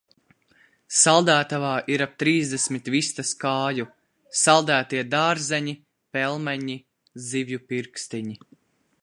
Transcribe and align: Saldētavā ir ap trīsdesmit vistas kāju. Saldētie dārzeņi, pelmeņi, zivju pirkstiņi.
Saldētavā 0.99 1.73
ir 1.95 2.03
ap 2.05 2.15
trīsdesmit 2.23 2.89
vistas 2.95 3.35
kāju. 3.43 3.85
Saldētie 4.45 5.05
dārzeņi, 5.13 5.77
pelmeņi, 6.19 6.81
zivju 7.29 7.63
pirkstiņi. 7.69 8.41